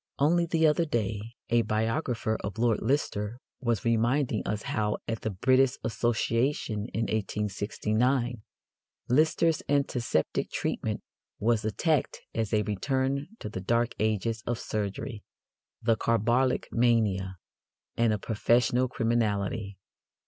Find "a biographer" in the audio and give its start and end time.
1.51-2.35